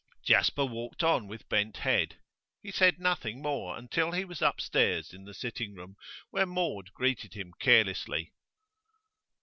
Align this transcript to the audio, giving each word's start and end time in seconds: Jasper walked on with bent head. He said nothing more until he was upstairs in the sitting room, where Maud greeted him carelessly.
Jasper 0.23 0.65
walked 0.65 1.03
on 1.03 1.27
with 1.27 1.47
bent 1.47 1.77
head. 1.77 2.15
He 2.63 2.71
said 2.71 2.97
nothing 2.99 3.39
more 3.39 3.77
until 3.77 4.13
he 4.13 4.25
was 4.25 4.41
upstairs 4.41 5.13
in 5.13 5.25
the 5.25 5.33
sitting 5.35 5.75
room, 5.75 5.95
where 6.31 6.47
Maud 6.47 6.91
greeted 6.95 7.35
him 7.35 7.53
carelessly. 7.61 8.33